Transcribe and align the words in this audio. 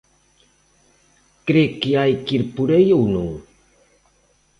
¿Cre 1.47 1.63
que 1.79 1.91
hai 1.99 2.13
que 2.25 2.33
ir 2.37 2.43
por 2.55 2.69
aí 2.75 2.89
ou 2.97 3.03
non? 3.15 3.29